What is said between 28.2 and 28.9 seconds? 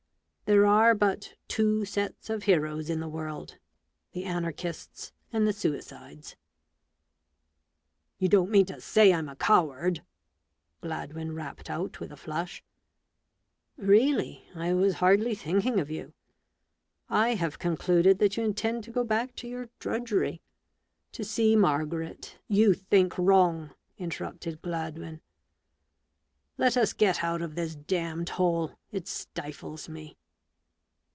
hole—